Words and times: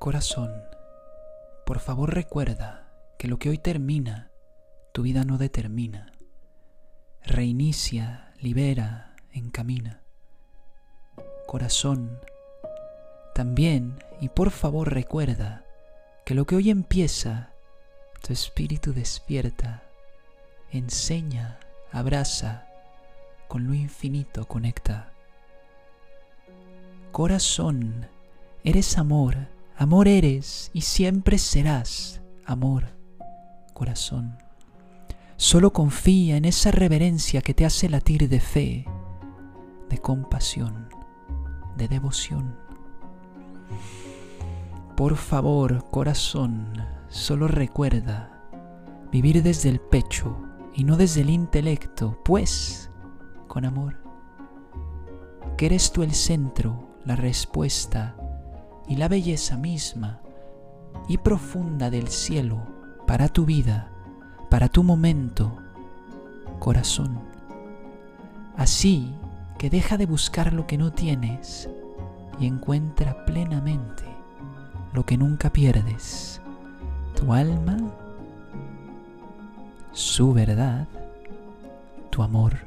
Corazón, 0.00 0.64
por 1.66 1.78
favor 1.78 2.14
recuerda 2.14 2.90
que 3.18 3.28
lo 3.28 3.38
que 3.38 3.50
hoy 3.50 3.58
termina, 3.58 4.30
tu 4.94 5.02
vida 5.02 5.26
no 5.26 5.36
determina. 5.36 6.14
Reinicia, 7.22 8.32
libera, 8.40 9.14
encamina. 9.30 10.00
Corazón, 11.46 12.18
también 13.34 14.02
y 14.22 14.30
por 14.30 14.52
favor 14.52 14.90
recuerda 14.90 15.66
que 16.24 16.34
lo 16.34 16.46
que 16.46 16.56
hoy 16.56 16.70
empieza, 16.70 17.52
tu 18.22 18.32
espíritu 18.32 18.94
despierta, 18.94 19.82
enseña, 20.70 21.60
abraza, 21.92 22.66
con 23.48 23.66
lo 23.66 23.74
infinito 23.74 24.48
conecta. 24.48 25.12
Corazón, 27.12 28.08
eres 28.64 28.96
amor, 28.96 29.59
amor 29.80 30.08
eres 30.08 30.70
y 30.74 30.82
siempre 30.82 31.38
serás 31.38 32.20
amor, 32.44 32.88
corazón. 33.72 34.36
Solo 35.38 35.72
confía 35.72 36.36
en 36.36 36.44
esa 36.44 36.70
reverencia 36.70 37.40
que 37.40 37.54
te 37.54 37.64
hace 37.64 37.88
latir 37.88 38.28
de 38.28 38.40
fe, 38.40 38.84
de 39.88 39.96
compasión, 39.96 40.90
de 41.78 41.88
devoción. 41.88 42.58
Por 44.98 45.16
favor, 45.16 45.88
corazón, 45.90 46.74
solo 47.08 47.48
recuerda 47.48 48.50
vivir 49.10 49.42
desde 49.42 49.70
el 49.70 49.80
pecho 49.80 50.36
y 50.74 50.84
no 50.84 50.98
desde 50.98 51.22
el 51.22 51.30
intelecto, 51.30 52.20
pues 52.22 52.90
con 53.48 53.64
amor. 53.64 53.96
Que 55.56 55.64
eres 55.64 55.90
tú 55.90 56.02
el 56.02 56.12
centro, 56.12 56.98
la 57.06 57.16
respuesta 57.16 58.19
y 58.90 58.96
la 58.96 59.06
belleza 59.06 59.56
misma 59.56 60.20
y 61.08 61.16
profunda 61.18 61.90
del 61.90 62.08
cielo 62.08 62.60
para 63.06 63.28
tu 63.28 63.46
vida, 63.46 63.88
para 64.50 64.68
tu 64.68 64.82
momento, 64.82 65.56
corazón. 66.58 67.20
Así 68.56 69.14
que 69.58 69.70
deja 69.70 69.96
de 69.96 70.06
buscar 70.06 70.52
lo 70.52 70.66
que 70.66 70.76
no 70.76 70.92
tienes 70.92 71.70
y 72.40 72.46
encuentra 72.46 73.24
plenamente 73.24 74.04
lo 74.92 75.06
que 75.06 75.16
nunca 75.16 75.50
pierdes, 75.50 76.40
tu 77.14 77.32
alma, 77.32 77.76
su 79.92 80.32
verdad, 80.32 80.88
tu 82.10 82.24
amor. 82.24 82.58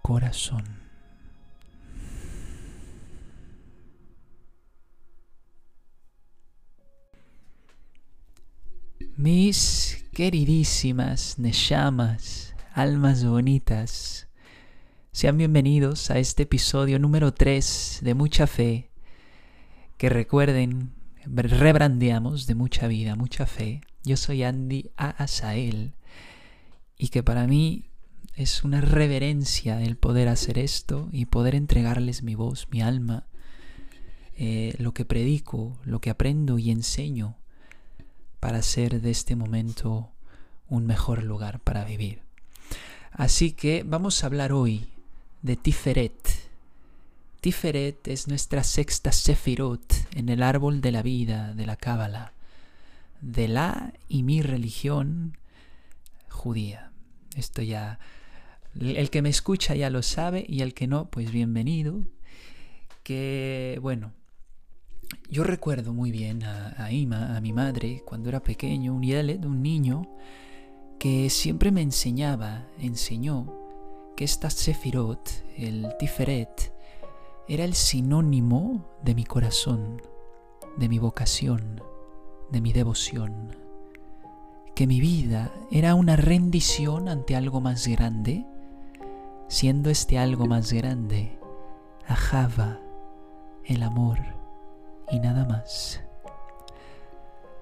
Corazón. 0.00 0.79
Mis 9.16 10.06
queridísimas 10.12 11.38
Neshamas, 11.38 12.54
almas 12.72 13.24
bonitas, 13.24 14.28
sean 15.12 15.36
bienvenidos 15.36 16.10
a 16.10 16.18
este 16.18 16.44
episodio 16.44 16.98
número 16.98 17.34
3 17.34 18.00
de 18.02 18.14
Mucha 18.14 18.46
Fe, 18.46 18.90
que 19.98 20.08
recuerden, 20.08 20.94
rebrandeamos 21.26 22.46
de 22.46 22.54
mucha 22.54 22.86
vida, 22.86 23.16
mucha 23.16 23.46
fe. 23.46 23.82
Yo 24.04 24.16
soy 24.16 24.42
Andy 24.42 24.90
Asael 24.96 25.94
y 26.96 27.08
que 27.08 27.22
para 27.22 27.46
mí 27.46 27.90
es 28.36 28.64
una 28.64 28.80
reverencia 28.80 29.82
el 29.82 29.96
poder 29.96 30.28
hacer 30.28 30.58
esto 30.58 31.10
y 31.12 31.26
poder 31.26 31.54
entregarles 31.54 32.22
mi 32.22 32.36
voz, 32.36 32.68
mi 32.70 32.80
alma, 32.80 33.26
eh, 34.36 34.74
lo 34.78 34.94
que 34.94 35.04
predico, 35.04 35.78
lo 35.84 36.00
que 36.00 36.08
aprendo 36.08 36.58
y 36.58 36.70
enseño 36.70 37.39
para 38.40 38.58
hacer 38.58 39.00
de 39.00 39.10
este 39.10 39.36
momento 39.36 40.10
un 40.68 40.86
mejor 40.86 41.22
lugar 41.22 41.60
para 41.60 41.84
vivir. 41.84 42.22
Así 43.12 43.52
que 43.52 43.82
vamos 43.84 44.22
a 44.22 44.26
hablar 44.26 44.52
hoy 44.52 44.88
de 45.42 45.56
Tiferet. 45.56 46.50
Tiferet 47.40 48.08
es 48.08 48.28
nuestra 48.28 48.64
sexta 48.64 49.12
Sefirot 49.12 49.94
en 50.14 50.28
el 50.28 50.42
árbol 50.42 50.80
de 50.80 50.92
la 50.92 51.02
vida 51.02 51.54
de 51.54 51.66
la 51.66 51.76
Cábala, 51.76 52.32
de 53.20 53.48
la 53.48 53.92
y 54.08 54.22
mi 54.22 54.42
religión 54.42 55.36
judía. 56.28 56.92
Esto 57.36 57.62
ya, 57.62 57.98
el 58.78 59.10
que 59.10 59.22
me 59.22 59.28
escucha 59.28 59.74
ya 59.74 59.90
lo 59.90 60.02
sabe 60.02 60.44
y 60.48 60.62
el 60.62 60.74
que 60.74 60.86
no, 60.86 61.06
pues 61.10 61.30
bienvenido. 61.30 62.00
Que 63.02 63.78
bueno, 63.82 64.12
yo 65.30 65.44
recuerdo 65.44 65.94
muy 65.94 66.10
bien 66.10 66.42
a, 66.42 66.90
Ima, 66.90 67.36
a 67.36 67.40
mi 67.40 67.52
madre, 67.52 68.02
cuando 68.04 68.28
era 68.28 68.40
pequeño, 68.40 68.92
un 68.92 69.04
un 69.04 69.62
niño, 69.62 70.08
que 70.98 71.30
siempre 71.30 71.70
me 71.70 71.82
enseñaba, 71.82 72.66
enseñó 72.80 73.46
que 74.16 74.24
esta 74.24 74.50
Sefirot, 74.50 75.30
el 75.56 75.86
Tiferet, 75.98 76.72
era 77.46 77.64
el 77.64 77.74
sinónimo 77.74 78.84
de 79.04 79.14
mi 79.14 79.24
corazón, 79.24 80.02
de 80.76 80.88
mi 80.88 80.98
vocación, 80.98 81.80
de 82.50 82.60
mi 82.60 82.72
devoción. 82.72 83.56
Que 84.74 84.88
mi 84.88 85.00
vida 85.00 85.52
era 85.70 85.94
una 85.94 86.16
rendición 86.16 87.08
ante 87.08 87.36
algo 87.36 87.60
más 87.60 87.86
grande, 87.86 88.44
siendo 89.46 89.90
este 89.90 90.18
algo 90.18 90.46
más 90.46 90.72
grande, 90.72 91.38
Ajava, 92.06 92.80
el 93.64 93.84
amor 93.84 94.39
y 95.10 95.20
nada 95.20 95.44
más. 95.44 96.00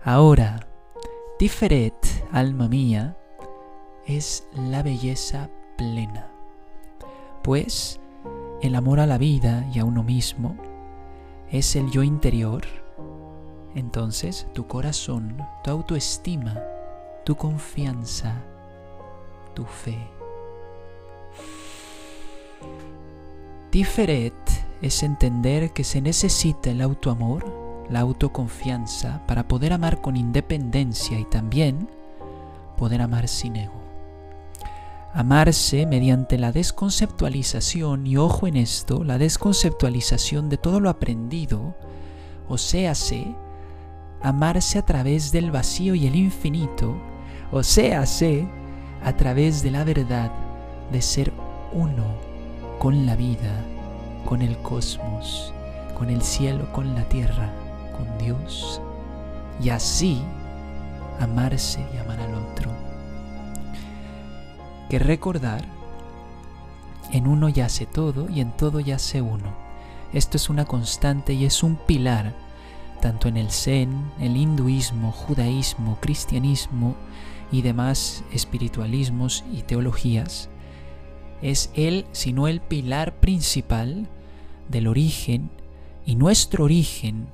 Ahora, 0.03 0.61
Tiferet, 1.39 1.95
alma 2.33 2.69
mía, 2.69 3.17
es 4.07 4.47
la 4.55 4.83
belleza 4.83 5.51
plena 5.77 6.33
pues 7.49 7.99
el 8.61 8.75
amor 8.75 9.01
a 9.01 9.07
la 9.07 9.17
vida 9.17 9.67
y 9.73 9.79
a 9.79 9.85
uno 9.87 10.03
mismo 10.03 10.55
es 11.51 11.77
el 11.77 11.91
yo 11.91 12.03
interior. 12.03 12.63
Entonces 13.75 14.47
tu 14.53 14.67
corazón, 14.67 15.39
tu 15.65 15.71
autoestima, 15.71 16.63
tu 17.25 17.37
confianza, 17.37 18.35
tu 19.55 19.65
fe. 19.65 19.97
Tiferet 23.71 24.35
es 24.83 25.03
entender 25.03 25.73
que 25.73 25.85
se 25.85 26.01
necesita 26.01 26.71
el 26.71 26.81
autoamor, 26.81 27.87
la 27.91 28.01
autoconfianza 28.01 29.23
para 29.27 29.49
poder 29.49 29.73
amar 29.73 30.01
con 30.01 30.17
independencia 30.17 31.19
y 31.19 31.25
también 31.25 31.89
poder 32.77 33.03
amar 33.03 33.29
sin 33.29 33.57
ego. 33.57 33.75
Amarse 35.13 35.87
mediante 35.87 36.39
la 36.39 36.53
desconceptualización, 36.53 38.07
y 38.07 38.17
ojo 38.17 38.47
en 38.47 38.57
esto, 38.57 39.03
la 39.05 39.19
desconceptualización 39.19 40.49
de 40.49 40.59
todo 40.59 40.81
lo 40.81 40.91
aprendido, 40.91 41.75
o 42.47 42.59
séase, 42.59 43.35
amarse 44.23 44.79
a 44.79 44.85
través 44.85 45.33
del 45.33 45.51
vacío 45.51 45.95
y 45.95 46.07
el 46.07 46.15
infinito, 46.15 46.95
o 47.51 47.63
séase, 47.63 48.47
a 49.03 49.17
través 49.17 49.63
de 49.63 49.71
la 49.71 49.85
verdad 49.85 50.31
de 50.93 51.03
ser 51.03 51.33
uno 51.73 52.05
con 52.79 53.07
la 53.07 53.17
vida, 53.17 53.65
con 54.29 54.43
el 54.43 54.59
cosmos, 54.59 55.55
con 55.97 56.11
el 56.11 56.21
cielo, 56.21 56.71
con 56.73 56.95
la 56.95 57.09
tierra, 57.09 57.51
con 57.97 58.19
Dios, 58.19 58.83
y 59.63 59.71
así 59.71 60.21
amarse 61.19 61.81
y 61.95 61.97
amar 61.97 62.21
al 62.21 62.35
otro 62.35 62.71
que 64.89 64.99
recordar, 64.99 65.65
en 67.13 67.27
uno 67.27 67.49
yace 67.49 67.87
todo 67.87 68.29
y 68.29 68.41
en 68.41 68.53
todo 68.53 68.81
yace 68.81 69.23
uno. 69.23 69.55
Esto 70.13 70.37
es 70.37 70.49
una 70.49 70.65
constante 70.65 71.35
y 71.35 71.45
es 71.45 71.63
un 71.63 71.77
pilar, 71.77 72.35
tanto 73.01 73.29
en 73.29 73.37
el 73.37 73.51
Zen, 73.51 74.11
el 74.19 74.37
hinduismo, 74.37 75.13
judaísmo, 75.13 75.99
cristianismo 76.01 76.95
y 77.53 77.63
demás 77.63 78.25
espiritualismos 78.33 79.45
y 79.53 79.63
teologías. 79.63 80.49
Es 81.43 81.71
él, 81.75 82.07
sino 82.13 82.49
el 82.49 82.61
pilar 82.61 83.21
principal 83.21 84.09
del 84.69 84.87
origen 84.87 85.51
y 86.05 86.17
nuestro 86.17 86.65
origen, 86.65 87.29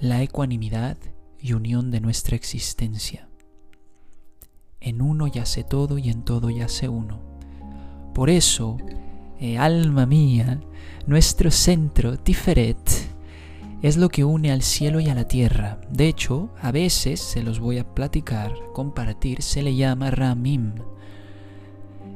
la 0.00 0.22
ecuanimidad 0.22 0.96
y 1.40 1.52
unión 1.52 1.90
de 1.90 2.00
nuestra 2.00 2.36
existencia. 2.36 3.28
En 4.80 5.02
uno 5.02 5.26
yace 5.26 5.64
todo 5.64 5.98
y 5.98 6.08
en 6.08 6.24
todo 6.24 6.50
yace 6.50 6.88
uno. 6.88 7.20
Por 8.14 8.30
eso, 8.30 8.76
eh, 9.40 9.58
alma 9.58 10.06
mía, 10.06 10.60
nuestro 11.06 11.50
centro, 11.50 12.18
Tiferet, 12.18 13.08
es 13.82 13.96
lo 13.96 14.08
que 14.08 14.24
une 14.24 14.50
al 14.50 14.62
cielo 14.62 15.00
y 15.00 15.08
a 15.08 15.14
la 15.14 15.28
tierra. 15.28 15.80
De 15.90 16.08
hecho, 16.08 16.50
a 16.60 16.72
veces, 16.72 17.20
se 17.20 17.42
los 17.42 17.60
voy 17.60 17.78
a 17.78 17.94
platicar, 17.94 18.52
compartir, 18.72 19.42
se 19.42 19.62
le 19.62 19.76
llama 19.76 20.10
Ramim, 20.10 20.74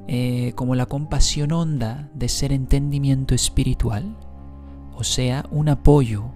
eh, 0.08 0.52
como 0.54 0.74
la 0.74 0.86
compasión 0.86 1.52
honda 1.52 2.10
de 2.14 2.28
ser 2.28 2.52
entendimiento 2.52 3.34
espiritual, 3.34 4.16
o 4.94 5.04
sea, 5.04 5.46
un 5.50 5.68
apoyo, 5.68 6.32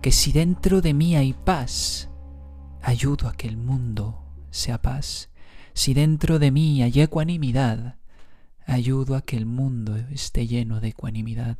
que 0.00 0.12
si 0.12 0.32
dentro 0.32 0.80
de 0.80 0.94
mí 0.94 1.16
hay 1.16 1.32
paz, 1.32 2.10
ayudo 2.82 3.28
a 3.28 3.34
que 3.34 3.48
el 3.48 3.56
mundo 3.56 4.22
sea 4.50 4.82
paz. 4.82 5.30
Si 5.74 5.94
dentro 5.94 6.38
de 6.38 6.50
mí 6.50 6.82
hay 6.82 7.00
ecuanimidad, 7.00 7.96
ayudo 8.66 9.16
a 9.16 9.22
que 9.22 9.36
el 9.36 9.46
mundo 9.46 9.96
esté 9.96 10.46
lleno 10.46 10.80
de 10.80 10.88
ecuanimidad. 10.88 11.58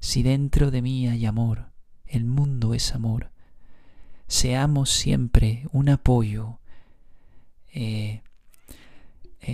Si 0.00 0.22
dentro 0.22 0.70
de 0.70 0.82
mí 0.82 1.06
hay 1.08 1.26
amor, 1.26 1.70
el 2.06 2.24
mundo 2.24 2.74
es 2.74 2.94
amor. 2.94 3.30
Seamos 4.26 4.90
siempre 4.90 5.66
un 5.72 5.88
apoyo 5.88 6.58
eh, 7.72 8.22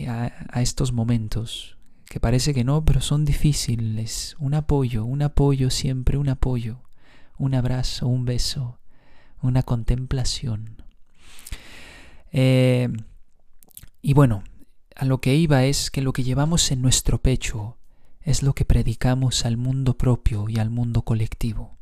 eh, 0.05 0.09
a 0.09 0.63
estos 0.63 0.93
momentos 0.93 1.77
que 2.07 2.21
parece 2.21 2.55
que 2.55 2.65
no, 2.65 2.85
pero 2.85 3.01
son 3.01 3.25
difíciles. 3.25 4.37
Un 4.39 4.55
apoyo, 4.55 5.05
un 5.05 5.23
apoyo 5.23 5.71
siempre, 5.71 6.19
un 6.19 6.29
apoyo. 6.29 6.83
Un 7.39 7.55
abrazo, 7.55 8.07
un 8.07 8.25
beso, 8.25 8.79
una 9.43 9.63
contemplación. 9.63 10.83
Eh, 12.33 12.89
y 14.01 14.15
bueno, 14.15 14.45
a 14.95 15.05
lo 15.05 15.21
que 15.21 15.35
iba 15.35 15.65
es 15.65 15.91
que 15.91 16.01
lo 16.01 16.13
que 16.13 16.23
llevamos 16.23 16.71
en 16.71 16.81
nuestro 16.81 17.21
pecho 17.21 17.77
es 18.23 18.43
lo 18.43 18.55
que 18.55 18.65
predicamos 18.65 19.45
al 19.45 19.57
mundo 19.57 19.99
propio 19.99 20.49
y 20.49 20.59
al 20.59 20.71
mundo 20.71 21.03
colectivo. 21.03 21.77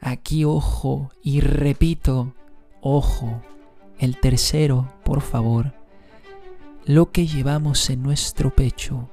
Aquí 0.00 0.44
ojo 0.44 1.10
y 1.22 1.40
repito, 1.40 2.34
ojo, 2.80 3.42
el 3.98 4.18
tercero, 4.20 4.92
por 5.04 5.20
favor, 5.20 5.74
lo 6.86 7.12
que 7.12 7.26
llevamos 7.26 7.88
en 7.88 8.02
nuestro 8.02 8.54
pecho 8.54 9.08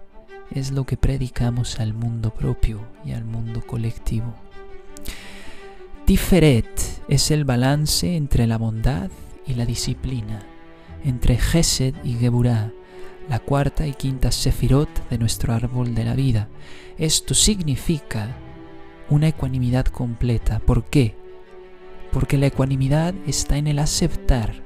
es 0.54 0.72
lo 0.72 0.86
que 0.86 0.98
predicamos 0.98 1.80
al 1.80 1.94
mundo 1.94 2.34
propio 2.34 2.82
y 3.06 3.14
al 3.14 3.24
mundo 3.24 3.62
colectivo. 3.66 4.34
Tiferet 6.06 6.68
es 7.08 7.32
el 7.32 7.46
balance 7.46 8.18
entre 8.18 8.46
la 8.46 8.58
bondad 8.58 9.10
y 9.48 9.54
la 9.54 9.66
disciplina, 9.66 10.46
entre 11.06 11.38
Gesed 11.38 11.96
y 12.04 12.16
Geburah, 12.16 12.74
la 13.30 13.40
cuarta 13.40 13.88
y 13.88 13.94
quinta 13.94 14.32
sefirot 14.32 15.10
de 15.10 15.18
nuestro 15.18 15.54
árbol 15.54 15.96
de 15.96 16.04
la 16.04 16.16
vida. 16.16 16.50
Esto 16.98 17.34
significa 17.34 18.36
una 19.10 19.30
ecuanimidad 19.30 19.86
completa. 19.86 20.60
¿Por 20.60 20.84
qué? 20.84 21.16
Porque 22.12 22.38
la 22.38 22.48
ecuanimidad 22.48 23.14
está 23.26 23.56
en 23.56 23.68
el 23.68 23.80
aceptar 23.80 24.62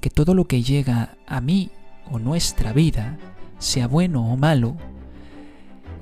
que 0.00 0.08
todo 0.08 0.32
lo 0.32 0.46
que 0.46 0.62
llega 0.62 1.18
a 1.26 1.42
mí 1.42 1.70
o 2.10 2.18
nuestra 2.18 2.72
vida, 2.72 3.18
sea 3.58 3.88
bueno 3.88 4.32
o 4.32 4.36
malo, 4.36 4.76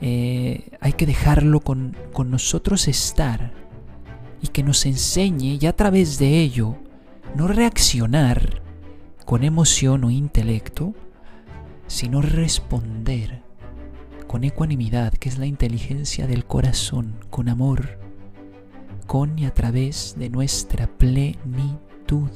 eh, 0.00 0.70
hay 0.80 0.92
que 0.94 1.06
dejarlo 1.06 1.60
con, 1.60 1.96
con 2.12 2.30
nosotros 2.30 2.88
estar 2.88 3.52
y 4.42 4.48
que 4.48 4.62
nos 4.62 4.84
enseñe 4.86 5.58
y 5.60 5.66
a 5.66 5.74
través 5.74 6.18
de 6.18 6.40
ello 6.40 6.76
no 7.34 7.48
reaccionar 7.48 8.62
con 9.24 9.42
emoción 9.42 10.04
o 10.04 10.10
intelecto, 10.10 10.94
sino 11.86 12.20
responder 12.20 13.42
con 14.26 14.44
ecuanimidad, 14.44 15.12
que 15.14 15.28
es 15.28 15.38
la 15.38 15.46
inteligencia 15.46 16.26
del 16.26 16.44
corazón, 16.44 17.14
con 17.30 17.48
amor, 17.48 17.98
con 19.06 19.38
y 19.38 19.46
a 19.46 19.54
través 19.54 20.16
de 20.18 20.28
nuestra 20.28 20.86
plenitud. 20.86 22.30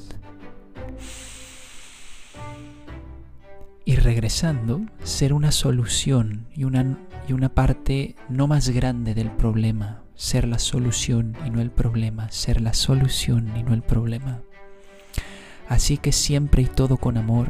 Y 3.89 3.97
regresando, 3.97 4.83
ser 5.03 5.33
una 5.33 5.51
solución 5.51 6.47
y 6.55 6.65
una 6.65 6.99
y 7.27 7.33
una 7.33 7.55
parte 7.55 8.17
no 8.29 8.47
más 8.47 8.69
grande 8.69 9.15
del 9.15 9.31
problema, 9.31 10.03
ser 10.15 10.47
la 10.47 10.59
solución 10.59 11.35
y 11.47 11.49
no 11.49 11.63
el 11.63 11.71
problema, 11.71 12.31
ser 12.31 12.61
la 12.61 12.75
solución 12.75 13.51
y 13.57 13.63
no 13.63 13.73
el 13.73 13.81
problema. 13.81 14.43
Así 15.71 15.97
que 15.97 16.13
siempre 16.13 16.61
y 16.61 16.67
todo 16.67 16.99
con 16.99 17.17
amor, 17.17 17.49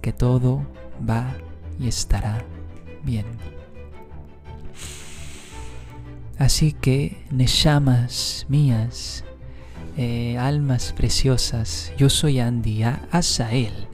que 0.00 0.12
todo 0.12 0.68
va 1.00 1.34
y 1.80 1.88
estará 1.88 2.44
bien. 3.02 3.26
Así 6.38 6.70
que, 6.74 7.24
Neshamas 7.32 8.46
mías, 8.48 9.24
eh, 9.96 10.38
almas 10.38 10.92
preciosas, 10.92 11.92
yo 11.98 12.08
soy 12.08 12.38
Andy 12.38 12.84
Asael. 13.10 13.88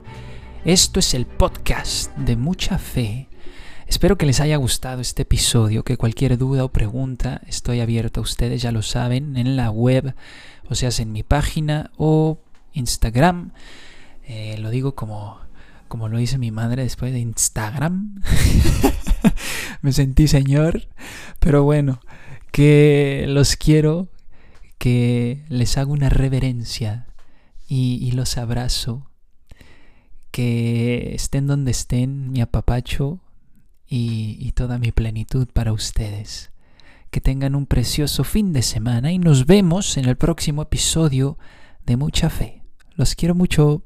Esto 0.65 0.99
es 0.99 1.13
el 1.13 1.25
podcast 1.25 2.15
de 2.17 2.35
mucha 2.35 2.77
fe 2.77 3.27
Espero 3.91 4.17
que 4.17 4.25
les 4.25 4.39
haya 4.39 4.55
gustado 4.55 5.01
este 5.01 5.23
episodio, 5.23 5.83
que 5.83 5.97
cualquier 5.97 6.37
duda 6.37 6.63
o 6.63 6.71
pregunta 6.71 7.41
estoy 7.45 7.81
abierto 7.81 8.21
a 8.21 8.23
ustedes, 8.23 8.61
ya 8.61 8.71
lo 8.71 8.83
saben, 8.83 9.35
en 9.35 9.57
la 9.57 9.69
web, 9.69 10.15
o 10.69 10.75
sea, 10.75 10.89
en 10.99 11.11
mi 11.11 11.23
página 11.23 11.91
o 11.97 12.39
Instagram. 12.71 13.51
Eh, 14.23 14.57
lo 14.59 14.69
digo 14.69 14.95
como, 14.95 15.39
como 15.89 16.07
lo 16.07 16.19
dice 16.19 16.37
mi 16.37 16.51
madre 16.51 16.83
después 16.83 17.11
de 17.11 17.19
Instagram. 17.19 18.21
Me 19.81 19.91
sentí 19.91 20.29
señor, 20.29 20.87
pero 21.41 21.63
bueno, 21.63 21.99
que 22.53 23.25
los 23.27 23.57
quiero, 23.57 24.07
que 24.77 25.43
les 25.49 25.77
hago 25.77 25.91
una 25.91 26.07
reverencia 26.07 27.07
y, 27.67 27.99
y 28.01 28.13
los 28.13 28.37
abrazo, 28.37 29.10
que 30.31 31.13
estén 31.13 31.47
donde 31.47 31.71
estén, 31.71 32.31
mi 32.31 32.41
apapacho 32.41 33.19
y, 33.87 34.51
toda 34.53 34.79
mi 34.79 34.91
plenitud 34.91 35.47
para 35.51 35.73
ustedes. 35.73 36.51
Que 37.09 37.19
tengan 37.19 37.55
un 37.55 37.65
precioso 37.65 38.23
fin 38.23 38.53
de 38.53 38.61
semana 38.61 39.11
y 39.11 39.19
nos 39.19 39.45
vemos 39.45 39.97
en 39.97 40.05
el 40.05 40.15
próximo 40.15 40.61
episodio 40.61 41.37
de 41.85 41.97
Mucha 41.97 42.29
Fe. 42.29 42.63
Los 42.95 43.15
quiero 43.15 43.35
mucho. 43.35 43.83